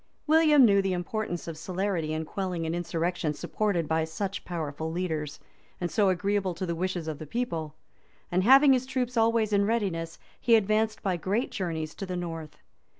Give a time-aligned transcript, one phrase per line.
[0.25, 5.39] William knew the importance of celerity in quelling an insurrection supported by such powerful leaders,
[5.79, 7.75] and so agreeable to the wishes of the people;
[8.31, 12.57] and having his troops always in readiness, he advanced by great journeys to the north.